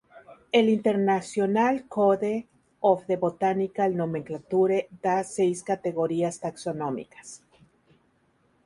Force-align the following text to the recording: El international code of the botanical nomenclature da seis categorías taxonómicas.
El 0.51 0.67
international 0.67 1.87
code 1.87 2.47
of 2.81 3.05
the 3.05 3.17
botanical 3.25 3.93
nomenclature 4.01 4.81
da 5.03 5.21
seis 5.23 5.61
categorías 5.63 6.39
taxonómicas. 6.39 7.29